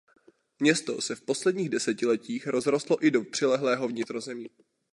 [0.59, 4.47] Město se v posledních desetiletích rozrostlo i do přilehlého vnitrozemí.